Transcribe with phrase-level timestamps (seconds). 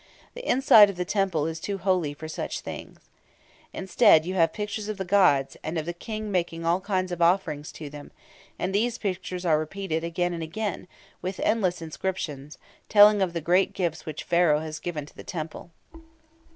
[0.33, 2.97] The inside of the temple is too holy for such things.
[3.71, 7.21] Instead, you have pictures of the gods, and of the King making all kinds of
[7.21, 8.11] offerings to them;
[8.57, 10.87] and these pictures are repeated again and again,
[11.21, 12.57] with endless inscriptions,
[12.89, 15.69] telling of the great gifts which Pharaoh has given to the temple.